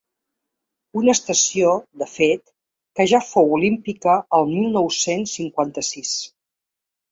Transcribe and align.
Una 1.01 1.13
estació, 1.17 1.73
de 2.03 2.07
fet, 2.13 2.41
que 3.01 3.07
ja 3.13 3.21
fou 3.27 3.53
olímpica 3.59 4.17
el 4.41 4.49
mil 4.57 4.75
nou-cents 4.81 5.37
cinquanta-sis. 5.41 6.19